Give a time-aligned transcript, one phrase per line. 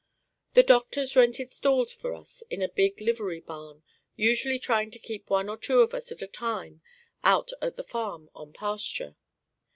[0.55, 3.83] The doctors rented stalls for us in a big livery barn,
[4.15, 6.81] usually trying to keep one or two of us at a time
[7.23, 9.15] out at the farm on pasture.